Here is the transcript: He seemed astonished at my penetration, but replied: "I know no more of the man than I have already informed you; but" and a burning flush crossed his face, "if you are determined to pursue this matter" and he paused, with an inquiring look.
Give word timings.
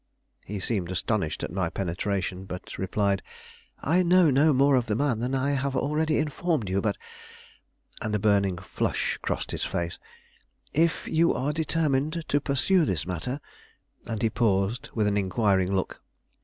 He 0.43 0.59
seemed 0.59 0.89
astonished 0.89 1.43
at 1.43 1.53
my 1.53 1.69
penetration, 1.69 2.45
but 2.45 2.79
replied: 2.79 3.21
"I 3.83 4.01
know 4.01 4.31
no 4.31 4.51
more 4.51 4.75
of 4.75 4.87
the 4.87 4.95
man 4.95 5.19
than 5.19 5.35
I 5.35 5.51
have 5.51 5.75
already 5.75 6.17
informed 6.17 6.69
you; 6.69 6.81
but" 6.81 6.97
and 8.01 8.15
a 8.15 8.17
burning 8.17 8.57
flush 8.57 9.19
crossed 9.21 9.51
his 9.51 9.63
face, 9.63 9.99
"if 10.73 11.07
you 11.07 11.35
are 11.35 11.53
determined 11.53 12.25
to 12.29 12.41
pursue 12.41 12.83
this 12.83 13.05
matter" 13.05 13.41
and 14.07 14.23
he 14.23 14.31
paused, 14.31 14.89
with 14.95 15.05
an 15.05 15.17
inquiring 15.17 15.71
look. 15.71 16.01